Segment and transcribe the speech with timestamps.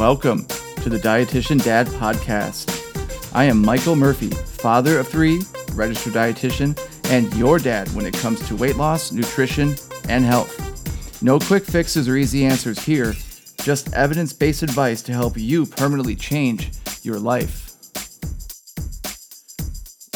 [0.00, 3.34] Welcome to the Dietitian Dad Podcast.
[3.34, 5.42] I am Michael Murphy, father of three,
[5.74, 6.74] registered dietitian,
[7.10, 9.74] and your dad when it comes to weight loss, nutrition,
[10.08, 11.22] and health.
[11.22, 13.12] No quick fixes or easy answers here,
[13.60, 16.70] just evidence based advice to help you permanently change
[17.02, 17.76] your life.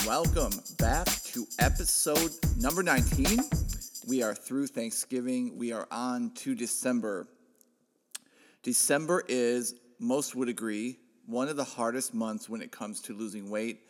[0.07, 3.39] Welcome back to episode number 19.
[4.09, 7.29] We are through Thanksgiving, we are on to December.
[8.65, 10.97] December is, most would agree,
[11.27, 13.81] one of the hardest months when it comes to losing weight,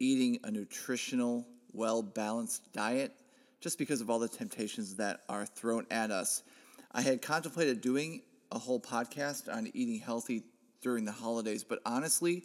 [0.00, 3.12] eating a nutritional, well balanced diet,
[3.60, 6.42] just because of all the temptations that are thrown at us.
[6.90, 10.42] I had contemplated doing a whole podcast on eating healthy
[10.82, 12.42] during the holidays, but honestly,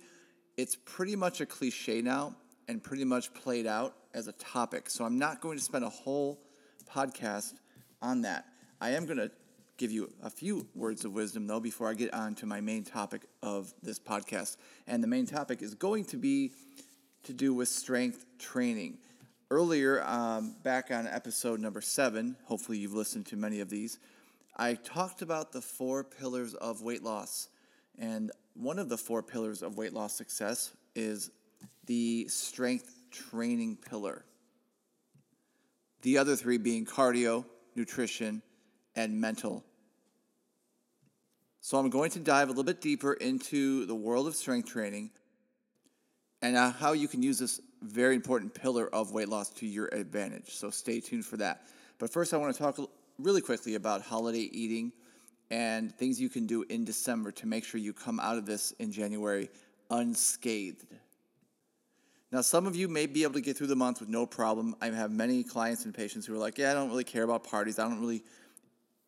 [0.57, 2.35] it's pretty much a cliche now
[2.67, 4.91] and pretty much played out as a topic.
[4.91, 6.39] So I'm not going to spend a whole
[6.87, 7.53] podcast
[7.99, 8.45] on that.
[8.79, 9.31] I am going to
[9.77, 12.83] give you a few words of wisdom, though, before I get on to my main
[12.83, 14.57] topic of this podcast.
[14.87, 16.51] And the main topic is going to be
[17.23, 18.97] to do with strength training.
[19.49, 23.99] Earlier, um, back on episode number seven, hopefully you've listened to many of these,
[24.55, 27.49] I talked about the four pillars of weight loss.
[27.97, 31.31] And one of the four pillars of weight loss success is
[31.85, 34.25] the strength training pillar.
[36.01, 38.41] The other three being cardio, nutrition,
[38.95, 39.63] and mental.
[41.61, 45.11] So I'm going to dive a little bit deeper into the world of strength training
[46.41, 49.87] and uh, how you can use this very important pillar of weight loss to your
[49.87, 50.49] advantage.
[50.49, 51.61] So stay tuned for that.
[51.99, 52.77] But first, I want to talk
[53.17, 54.91] really quickly about holiday eating
[55.51, 58.71] and things you can do in December to make sure you come out of this
[58.79, 59.49] in January
[59.89, 60.85] unscathed.
[62.31, 64.75] Now, some of you may be able to get through the month with no problem.
[64.81, 67.43] I have many clients and patients who are like, "Yeah, I don't really care about
[67.43, 67.77] parties.
[67.77, 68.23] I don't really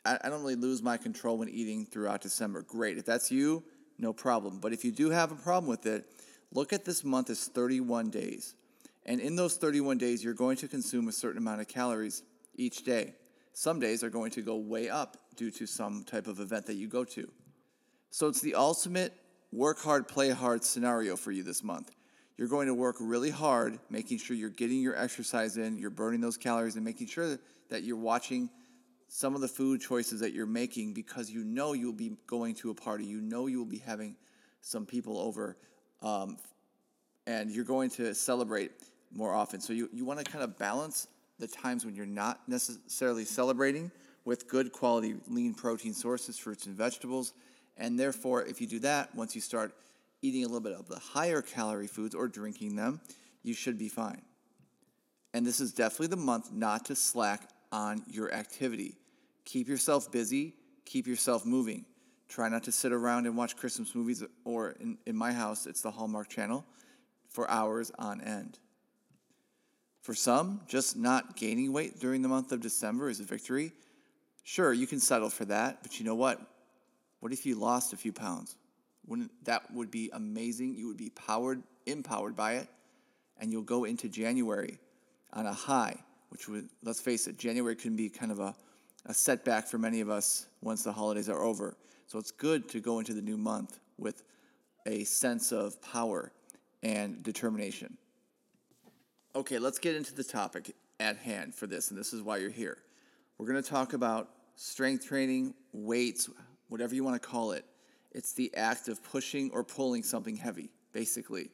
[0.06, 2.62] I, I don't really lose my control when eating throughout December.
[2.62, 2.98] Great.
[2.98, 3.64] If that's you,
[3.98, 4.60] no problem.
[4.60, 6.06] But if you do have a problem with it,
[6.52, 8.56] look at this month as 31 days.
[9.06, 12.24] And in those 31 days, you're going to consume a certain amount of calories
[12.56, 13.14] each day.
[13.54, 16.76] Some days are going to go way up due to some type of event that
[16.76, 17.30] you go to.
[18.10, 19.14] So it's the ultimate
[19.52, 21.92] work hard, play hard scenario for you this month.
[22.38, 26.20] You're going to work really hard, making sure you're getting your exercise in, you're burning
[26.20, 27.38] those calories, and making sure
[27.70, 28.50] that you're watching
[29.08, 32.70] some of the food choices that you're making because you know you'll be going to
[32.70, 34.16] a party, you know you will be having
[34.62, 35.58] some people over,
[36.02, 36.38] um,
[37.28, 38.72] and you're going to celebrate
[39.14, 39.60] more often.
[39.60, 41.08] So you, you want to kind of balance
[41.40, 43.92] the times when you're not necessarily celebrating
[44.26, 47.34] with good quality lean protein sources, fruits and vegetables.
[47.78, 49.76] And therefore, if you do that, once you start
[50.22, 53.02] eating a little bit of the higher calorie foods or drinking them,
[53.44, 54.22] you should be fine.
[55.34, 58.98] And this is definitely the month not to slack on your activity.
[59.46, 60.56] Keep yourself busy,
[60.86, 61.86] keep yourself moving.
[62.28, 65.82] Try not to sit around and watch Christmas movies, or in, in my house, it's
[65.82, 66.66] the Hallmark Channel,
[67.30, 68.58] for hours on end.
[70.02, 73.72] For some, just not gaining weight during the month of December is a victory.
[74.44, 76.40] Sure, you can settle for that, but you know what?
[77.20, 78.56] What if you lost a few pounds?
[79.08, 80.76] Wouldn't that would be amazing?
[80.76, 82.68] You would be powered, empowered by it,
[83.40, 84.80] and you'll go into January
[85.34, 85.98] on a high
[86.30, 88.56] which would, let's face it, January can be kind of a,
[89.06, 91.78] a setback for many of us once the holidays are over.
[92.08, 94.24] So it's good to go into the new month with
[94.86, 96.32] a sense of power
[96.84, 97.98] and determination.
[99.36, 102.50] Okay, let's get into the topic at hand for this, and this is why you're
[102.50, 102.78] here.
[103.38, 106.30] We're going to talk about strength training, weights,
[106.70, 107.66] whatever you want to call it.
[108.12, 111.50] It's the act of pushing or pulling something heavy, basically.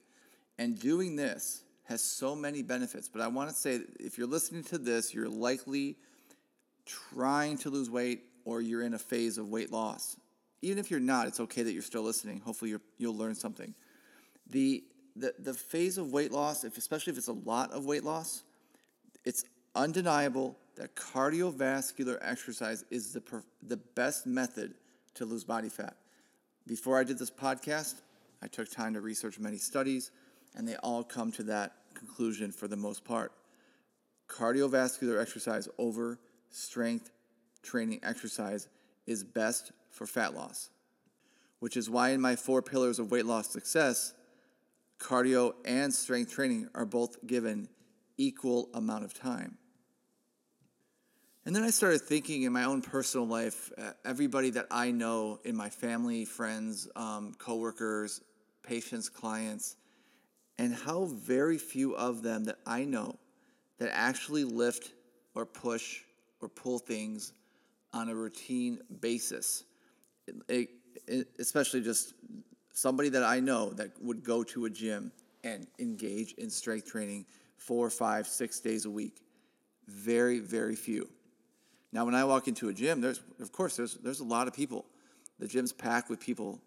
[0.60, 3.10] And doing this has so many benefits.
[3.10, 5.98] But I want to say if you're listening to this, you're likely
[6.86, 10.16] trying to lose weight or you're in a phase of weight loss.
[10.62, 12.40] Even if you're not, it's okay that you're still listening.
[12.40, 13.74] Hopefully, you will learn something.
[14.50, 14.84] The,
[15.16, 18.44] the, the phase of weight loss, if, especially if it's a lot of weight loss,
[19.26, 19.44] it's
[19.76, 23.22] undeniable that cardiovascular exercise is the,
[23.64, 24.76] the best method
[25.16, 25.96] to lose body fat.
[26.68, 27.96] Before I did this podcast,
[28.42, 30.12] I took time to research many studies,
[30.56, 33.32] and they all come to that conclusion for the most part.
[34.28, 36.18] Cardiovascular exercise over
[36.50, 37.12] strength
[37.62, 38.68] training exercise
[39.06, 40.72] is best for fat loss,
[41.60, 44.14] which is why in my four pillars of weight loss success,
[45.00, 47.68] cardio and strength training are both given
[48.18, 49.58] equal amount of time.
[51.46, 55.40] And then I started thinking in my own personal life, uh, everybody that I know
[55.44, 58.22] in my family, friends, um, coworkers,
[58.64, 59.76] patients, clients,
[60.58, 63.18] and how very few of them that I know
[63.80, 64.92] that actually lift
[65.36, 66.02] or push
[66.42, 67.34] or pull things
[67.94, 69.64] on a routine basis.
[70.48, 70.70] It,
[71.08, 72.14] it, especially just
[72.74, 75.12] somebody that I know that would go to a gym
[75.44, 77.26] and engage in strength training
[77.58, 79.22] four, five, six days a week.
[79.88, 81.10] Very, very few.
[81.92, 84.54] Now, when I walk into a gym, there's of course there's there's a lot of
[84.54, 84.86] people.
[85.40, 86.62] The gym's packed with people,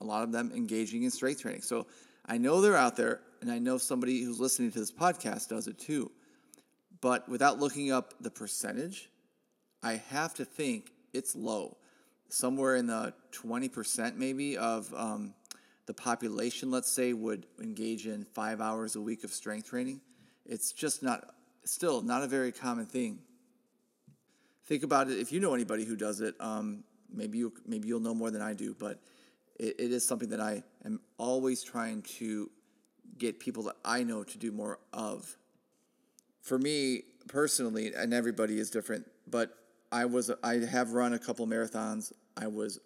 [0.00, 1.62] a lot of them engaging in strength training.
[1.62, 1.86] So
[2.26, 5.66] I know they're out there, and I know somebody who's listening to this podcast does
[5.66, 6.10] it too.
[7.00, 9.10] But without looking up the percentage,
[9.82, 11.76] I have to think it's low,
[12.28, 15.34] somewhere in the twenty percent maybe of um,
[15.86, 16.70] the population.
[16.70, 20.00] Let's say would engage in five hours a week of strength training.
[20.44, 21.34] It's just not
[21.64, 23.20] still not a very common thing
[24.70, 25.18] think about it.
[25.18, 28.40] If you know anybody who does it, um, maybe you maybe you'll know more than
[28.40, 28.74] I do.
[28.78, 29.00] But
[29.60, 32.50] it, it is something that I am always trying to
[33.18, 35.36] get people that I know to do more of.
[36.40, 39.54] For me personally, and everybody is different, but
[39.92, 42.12] I was I have run a couple marathons.
[42.36, 42.80] I was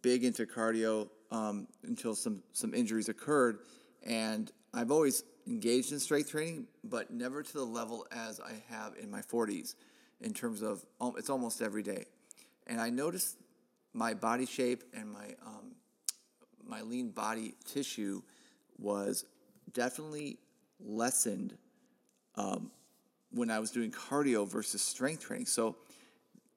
[0.00, 3.58] big into cardio um, until some some injuries occurred,
[4.04, 8.94] and I've always engaged in strength training, but never to the level as I have
[9.02, 9.74] in my 40s
[10.20, 10.86] in terms of
[11.16, 12.04] it's almost every day.
[12.68, 13.38] And I noticed
[13.92, 15.72] my body shape and my um,
[16.72, 18.22] my lean body tissue
[18.78, 19.26] was
[19.74, 20.38] definitely
[20.80, 21.54] lessened
[22.36, 22.70] um,
[23.30, 25.44] when I was doing cardio versus strength training.
[25.44, 25.76] So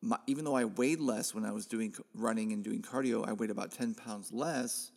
[0.02, 3.34] my, even though I weighed less when I was doing running and doing cardio, I
[3.34, 4.92] weighed about 10 pounds less,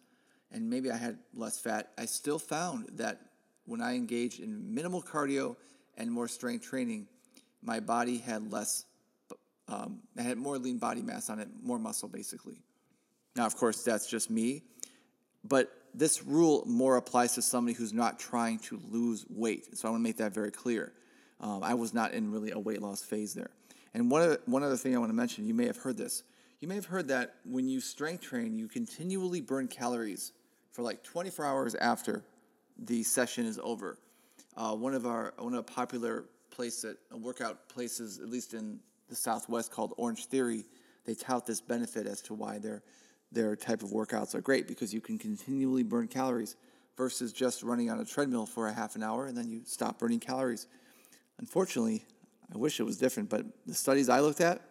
[0.52, 1.90] and maybe I had less fat.
[1.98, 3.18] I still found that
[3.66, 5.56] when I engaged in minimal cardio
[5.96, 7.08] and more strength training,
[7.60, 8.84] my body had less,
[9.66, 12.60] um, I had more lean body mass on it, more muscle basically.
[13.34, 14.62] Now, of course, that's just me,
[15.44, 19.76] but this rule more applies to somebody who's not trying to lose weight.
[19.76, 20.92] So I want to make that very clear.
[21.40, 23.50] Um, I was not in really a weight loss phase there.
[23.94, 26.24] And one, other, one other thing I want to mention, you may have heard this.
[26.60, 30.32] You may have heard that when you strength train, you continually burn calories
[30.72, 32.24] for like 24 hours after
[32.78, 33.98] the session is over.
[34.56, 38.54] Uh, one of our one of the popular place that uh, workout places, at least
[38.54, 40.64] in the Southwest, called Orangetheory,
[41.04, 42.82] they tout this benefit as to why their
[43.32, 46.56] their type of workouts are great because you can continually burn calories
[46.96, 49.98] versus just running on a treadmill for a half an hour and then you stop
[49.98, 50.66] burning calories.
[51.38, 52.04] Unfortunately,
[52.52, 54.62] I wish it was different, but the studies I looked at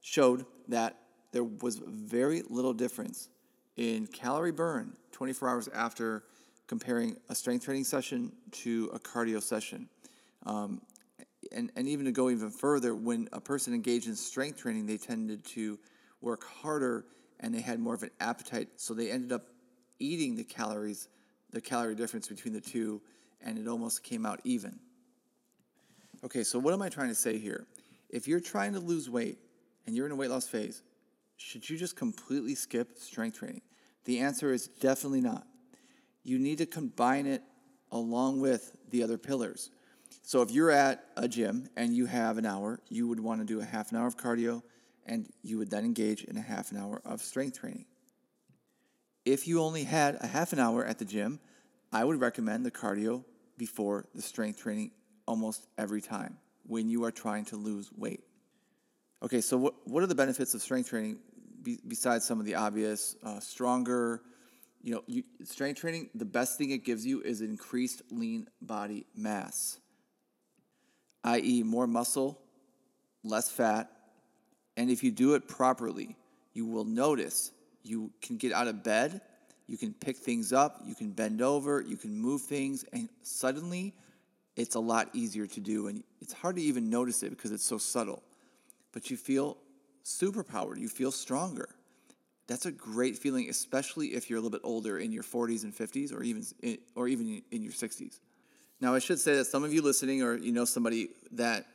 [0.00, 0.96] showed that
[1.32, 3.28] there was very little difference
[3.76, 6.24] in calorie burn 24 hours after
[6.66, 9.88] comparing a strength training session to a cardio session.
[10.46, 10.80] Um,
[11.52, 14.96] and, and even to go even further, when a person engaged in strength training, they
[14.96, 15.78] tended to
[16.20, 17.06] work harder
[17.40, 18.68] and they had more of an appetite.
[18.76, 19.46] So they ended up
[19.98, 21.08] eating the calories,
[21.50, 23.00] the calorie difference between the two,
[23.42, 24.78] and it almost came out even.
[26.22, 27.66] Okay, so what am I trying to say here?
[28.10, 29.38] If you're trying to lose weight
[29.86, 30.82] and you're in a weight loss phase,
[31.36, 33.62] should you just completely skip strength training?
[34.04, 35.46] The answer is definitely not.
[36.22, 37.42] You need to combine it
[37.90, 39.70] along with the other pillars.
[40.22, 43.46] So if you're at a gym and you have an hour, you would want to
[43.46, 44.62] do a half an hour of cardio
[45.10, 47.84] and you would then engage in a half an hour of strength training.
[49.26, 51.40] If you only had a half an hour at the gym,
[51.92, 53.24] I would recommend the cardio
[53.58, 54.92] before the strength training
[55.26, 58.22] almost every time when you are trying to lose weight.
[59.22, 61.18] Okay, so what, what are the benefits of strength training
[61.62, 63.16] be, besides some of the obvious?
[63.22, 64.22] Uh, stronger,
[64.82, 69.04] you know, you, strength training, the best thing it gives you is increased lean body
[69.14, 69.80] mass
[71.24, 72.40] i.e., more muscle,
[73.22, 73.90] less fat.
[74.80, 76.16] And if you do it properly,
[76.54, 79.20] you will notice you can get out of bed,
[79.66, 83.92] you can pick things up, you can bend over, you can move things, and suddenly
[84.56, 85.88] it's a lot easier to do.
[85.88, 88.22] And it's hard to even notice it because it's so subtle.
[88.92, 89.58] But you feel
[90.02, 91.68] superpowered, you feel stronger.
[92.46, 95.76] That's a great feeling, especially if you're a little bit older in your 40s and
[95.76, 96.42] 50s, or even
[96.94, 98.18] or even in your 60s.
[98.80, 101.66] Now, I should say that some of you listening, or you know somebody that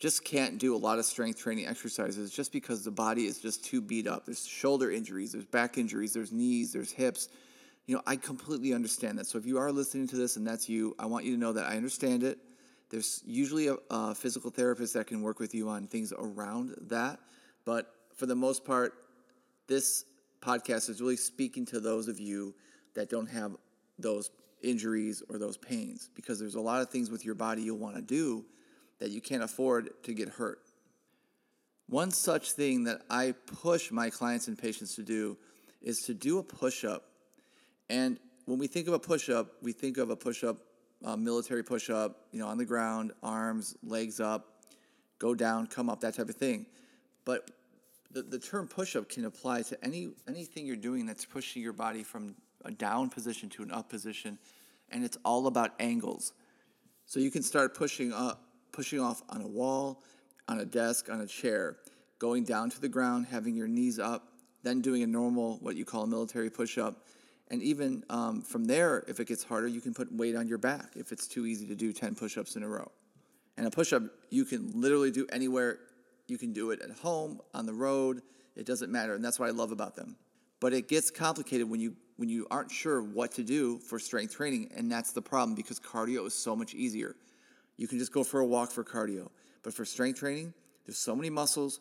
[0.00, 3.62] just can't do a lot of strength training exercises just because the body is just
[3.62, 4.24] too beat up.
[4.24, 7.28] There's shoulder injuries, there's back injuries, there's knees, there's hips.
[7.86, 9.26] You know, I completely understand that.
[9.26, 11.52] So if you are listening to this and that's you, I want you to know
[11.52, 12.38] that I understand it.
[12.88, 17.20] There's usually a, a physical therapist that can work with you on things around that.
[17.66, 18.94] But for the most part,
[19.66, 20.06] this
[20.40, 22.54] podcast is really speaking to those of you
[22.94, 23.54] that don't have
[23.98, 24.30] those
[24.62, 27.96] injuries or those pains because there's a lot of things with your body you'll want
[27.96, 28.44] to do
[29.00, 30.60] that you can't afford to get hurt.
[31.88, 35.36] One such thing that I push my clients and patients to do
[35.82, 37.04] is to do a push up.
[37.88, 40.58] And when we think of a push up, we think of a push up,
[41.04, 44.62] a uh, military push up, you know, on the ground, arms, legs up,
[45.18, 46.66] go down, come up, that type of thing.
[47.24, 47.50] But
[48.12, 51.72] the, the term push up can apply to any anything you're doing that's pushing your
[51.72, 54.38] body from a down position to an up position,
[54.90, 56.32] and it's all about angles.
[57.06, 58.42] So you can start pushing up,
[58.80, 60.02] pushing off on a wall,
[60.48, 61.76] on a desk, on a chair,
[62.18, 64.28] going down to the ground, having your knees up,
[64.62, 67.04] then doing a normal, what you call a military push up.
[67.50, 70.56] And even um, from there, if it gets harder, you can put weight on your
[70.56, 72.90] back if it's too easy to do 10 push ups in a row.
[73.58, 75.80] And a push up, you can literally do anywhere.
[76.26, 78.22] You can do it at home, on the road.
[78.56, 79.12] It doesn't matter.
[79.12, 80.16] And that's what I love about them.
[80.58, 84.36] But it gets complicated when you when you aren't sure what to do for strength
[84.36, 87.16] training, and that's the problem because cardio is so much easier.
[87.80, 89.30] You can just go for a walk for cardio,
[89.62, 90.52] but for strength training,
[90.84, 91.80] there's so many muscles.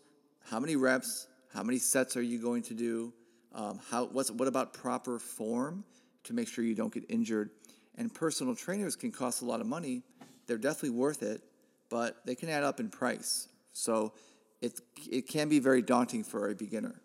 [0.50, 1.28] How many reps?
[1.54, 3.12] How many sets are you going to do?
[3.54, 5.84] Um, how what's what about proper form
[6.24, 7.50] to make sure you don't get injured?
[7.98, 10.04] And personal trainers can cost a lot of money.
[10.48, 11.42] They're definitely worth it,
[11.90, 13.50] but they can add up in price.
[13.74, 14.14] So
[14.62, 14.80] it
[15.12, 16.96] it can be very daunting for a beginner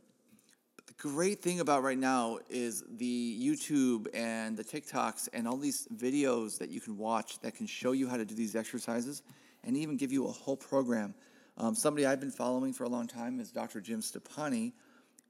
[0.98, 6.58] great thing about right now is the YouTube and the TikToks and all these videos
[6.58, 9.22] that you can watch that can show you how to do these exercises
[9.64, 11.14] and even give you a whole program.
[11.56, 13.80] Um, somebody I've been following for a long time is Dr.
[13.80, 14.72] Jim Stoppani.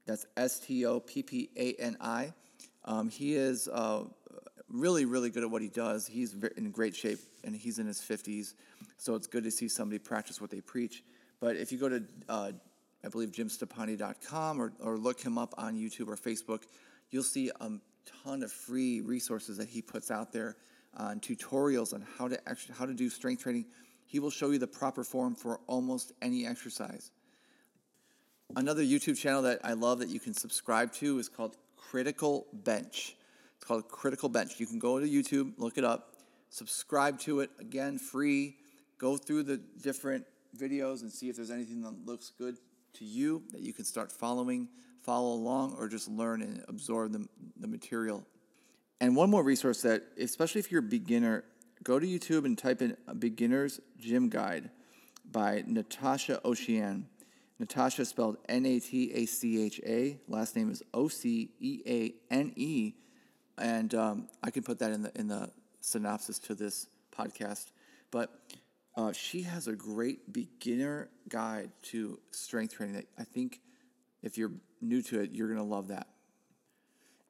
[0.06, 2.32] That's S T O P P A N I.
[2.84, 4.04] Um, he is uh,
[4.68, 6.06] really, really good at what he does.
[6.06, 8.54] He's in great shape and he's in his 50s.
[8.96, 11.02] So it's good to see somebody practice what they preach.
[11.40, 12.52] But if you go to uh,
[13.04, 16.62] I believe jimstoppani.com or, or look him up on YouTube or Facebook.
[17.10, 17.70] You'll see a
[18.24, 20.56] ton of free resources that he puts out there
[20.96, 23.66] on tutorials on how to actually how to do strength training.
[24.06, 27.10] He will show you the proper form for almost any exercise.
[28.56, 33.16] Another YouTube channel that I love that you can subscribe to is called Critical Bench.
[33.56, 34.60] It's called Critical Bench.
[34.60, 36.14] You can go to YouTube, look it up,
[36.50, 37.50] subscribe to it.
[37.58, 38.56] Again, free.
[38.98, 40.24] Go through the different
[40.56, 42.56] videos and see if there's anything that looks good
[42.94, 44.68] to you that you can start following,
[45.02, 47.26] follow along, or just learn and absorb the,
[47.58, 48.24] the material.
[49.00, 51.44] And one more resource that, especially if you're a beginner,
[51.82, 54.70] go to YouTube and type in a beginner's gym guide
[55.30, 57.04] by Natacha Oceane.
[57.60, 60.18] Natacha spelled N A T A C H A.
[60.28, 62.94] Last name is O C E A N E,
[63.58, 67.66] and um, I can put that in the in the synopsis to this podcast.
[68.10, 68.30] But
[68.96, 73.60] uh, she has a great beginner guide to strength training that I think
[74.22, 76.06] if you're new to it, you're going to love that.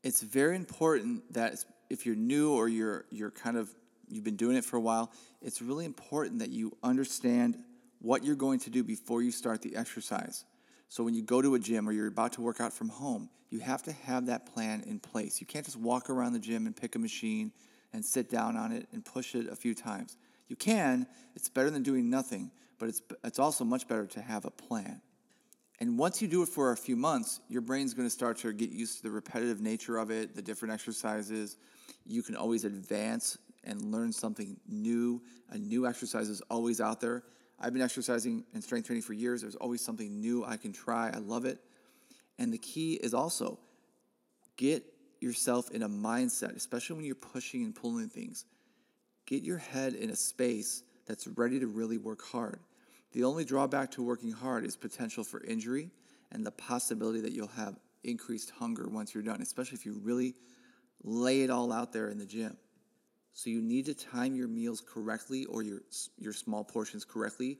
[0.02, 3.75] It's very important that if you're new or you're you're kind of
[4.09, 7.56] you've been doing it for a while, it's really important that you understand
[8.00, 10.44] what you're going to do before you start the exercise.
[10.90, 13.30] So when you go to a gym or you're about to work out from home,
[13.49, 15.40] you have to have that plan in place.
[15.40, 17.50] You can't just walk around the gym and pick a machine
[17.94, 20.18] and sit down on it and push it a few times.
[20.48, 24.44] You can, it's better than doing nothing, but it's, it's also much better to have
[24.44, 25.00] a plan.
[25.80, 28.52] And once you do it for a few months, your brain's going to start to
[28.52, 31.56] get used to the repetitive nature of it, the different exercises.
[32.06, 35.22] You can always advance and learn something new.
[35.50, 37.24] A new exercise is always out there.
[37.58, 39.40] I've been exercising and strength training for years.
[39.40, 41.10] There's always something new I can try.
[41.12, 41.58] I love it.
[42.38, 43.58] And the key is also
[44.56, 44.84] get
[45.20, 48.44] yourself in a mindset, especially when you're pushing and pulling things.
[49.26, 52.61] Get your head in a space that's ready to really work hard.
[53.12, 55.90] The only drawback to working hard is potential for injury
[56.33, 60.35] and the possibility that you'll have increased hunger once you're done, especially if you really
[61.02, 62.57] lay it all out there in the gym.
[63.33, 65.81] So you need to time your meals correctly or your
[66.19, 67.59] your small portions correctly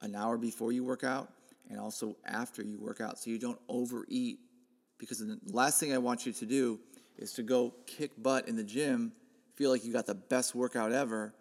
[0.00, 1.28] an hour before you work out
[1.68, 4.38] and also after you work out so you don't overeat
[4.96, 6.78] because the last thing I want you to do
[7.18, 9.12] is to go kick butt in the gym
[9.58, 11.34] feel like you got the best workout ever,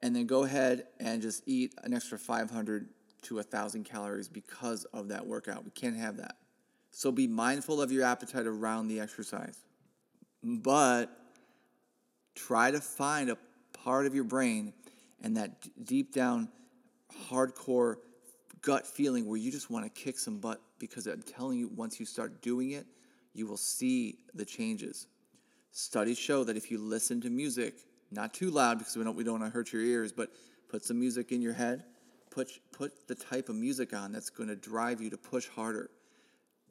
[0.00, 2.88] and then go ahead and just eat an extra 500
[3.20, 5.62] to 1,000 calories because of that workout.
[5.62, 6.36] We can't have that.
[6.90, 9.58] So be mindful of your appetite around the exercise.
[10.42, 11.14] But
[12.34, 13.36] try to find a
[13.74, 14.72] part of your brain
[15.22, 16.48] and that d- deep down,
[17.28, 17.96] hardcore
[18.62, 22.00] gut feeling where you just want to kick some butt because I'm telling you, once
[22.00, 22.86] you start doing it,
[23.34, 25.08] you will see the changes.
[25.72, 27.74] Studies show that if you listen to music,
[28.10, 30.30] not too loud because we don't we don't want to hurt your ears, but
[30.68, 31.84] put some music in your head.
[32.30, 35.90] Put put the type of music on that's going to drive you to push harder.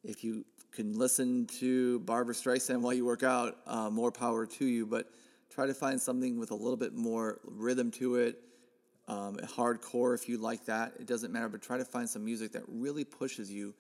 [0.04, 4.66] If you can listen to Barbra Streisand while you work out, uh, more power to
[4.66, 4.86] you.
[4.86, 5.10] But
[5.50, 8.42] try to find something with a little bit more rhythm to it.
[9.08, 10.94] Um, hardcore if you like that.
[11.00, 13.74] It doesn't matter, but try to find some music that really pushes you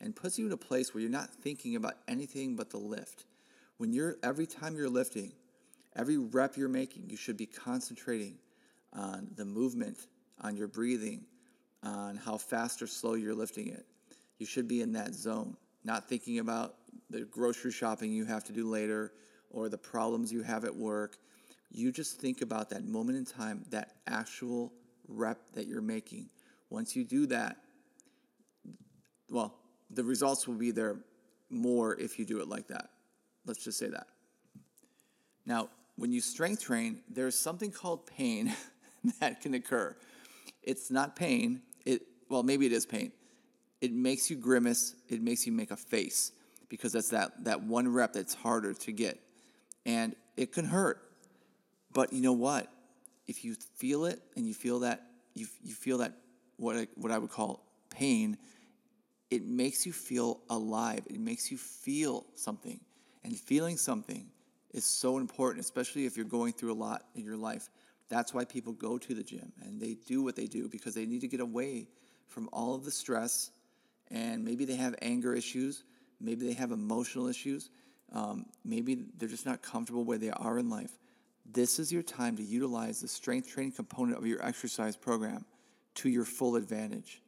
[0.00, 3.24] and puts you in a place where you're not thinking about anything but the lift.
[3.78, 5.32] When you're every time you're lifting,
[5.94, 8.38] every rep you're making, you should be concentrating
[8.92, 9.98] on the movement,
[10.40, 11.24] on your breathing,
[11.82, 13.86] on how fast or slow you're lifting it.
[14.38, 16.74] You should be in that zone, not thinking about
[17.10, 19.12] the grocery shopping you have to do later
[19.50, 21.18] or the problems you have at work.
[21.70, 24.72] You just think about that moment in time, that actual
[25.08, 26.28] rep that you're making.
[26.70, 27.56] Once you do that,
[29.30, 29.54] well,
[29.90, 30.96] the results will be there
[31.50, 32.90] more if you do it like that.
[33.46, 34.08] Let's just say that.
[35.46, 38.54] Now, when you strength train, there's something called pain
[39.20, 39.96] that can occur.
[40.62, 41.62] It's not pain.
[41.84, 43.12] It well, maybe it is pain.
[43.80, 44.94] It makes you grimace.
[45.08, 46.32] It makes you make a face
[46.68, 49.20] because that's that that one rep that's harder to get,
[49.84, 51.00] and it can hurt.
[51.92, 52.70] But you know what?
[53.26, 55.02] If you feel it and you feel that
[55.34, 56.12] you you feel that
[56.56, 58.36] what I, what I would call pain,
[59.30, 61.00] it makes you feel alive.
[61.06, 62.80] It makes you feel something,
[63.26, 64.24] and feeling something
[64.70, 67.68] is so important, especially if you're going through a lot in your life.
[68.08, 71.06] That's why people go to the gym and they do what they do because they
[71.06, 71.88] need to get away
[72.28, 73.50] from all of the stress.
[74.12, 75.82] And maybe they have anger issues,
[76.20, 77.70] maybe they have emotional issues,
[78.12, 80.92] um, maybe they're just not comfortable where they are in life.
[81.50, 85.44] This is your time to utilize the strength training component of your exercise program
[85.96, 87.22] to your full advantage.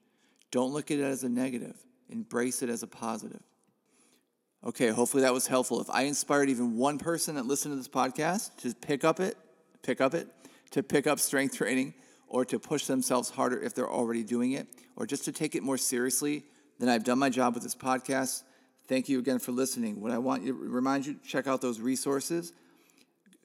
[0.52, 1.76] Don't look at it as a negative,
[2.08, 3.42] embrace it as a positive.
[4.64, 5.80] Okay, hopefully that was helpful.
[5.80, 9.36] If I inspired even one person that listened to this podcast to pick up it,
[9.82, 10.28] pick up it,
[10.72, 11.94] to pick up strength training
[12.26, 15.62] or to push themselves harder if they're already doing it, or just to take it
[15.62, 16.44] more seriously,
[16.78, 18.42] then I've done my job with this podcast.
[18.86, 20.00] Thank you again for listening.
[20.00, 22.52] What I want to remind you, check out those resources.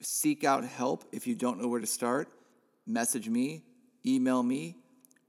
[0.00, 2.28] Seek out help if you don't know where to start.
[2.86, 3.62] Message me,
[4.04, 4.76] email me,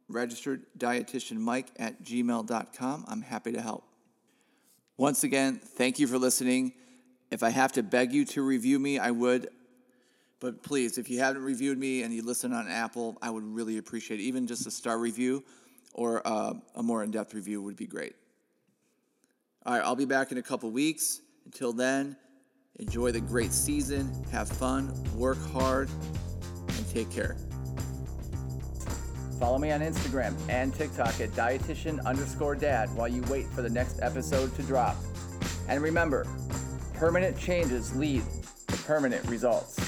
[0.09, 3.05] registered dietitian mike at gmail.com.
[3.07, 3.85] I'm happy to help.
[4.97, 6.71] Once again, thank you for listening.
[7.29, 9.49] If I have to beg you to review me, I would.
[10.39, 13.77] But please, if you haven't reviewed me and you listen on Apple, I would really
[13.77, 14.23] appreciate it.
[14.23, 15.43] Even just a star review
[15.93, 18.15] or uh, a more in depth review would be great.
[19.65, 21.21] All right, I'll be back in a couple weeks.
[21.45, 22.15] Until then,
[22.79, 25.89] enjoy the great season, have fun, work hard,
[26.69, 27.35] and take care.
[29.39, 33.69] Follow me on Instagram and TikTok at dietitian underscore dad while you wait for the
[33.69, 34.95] next episode to drop.
[35.67, 36.25] And remember,
[36.93, 38.23] permanent changes lead
[38.67, 39.84] to permanent results.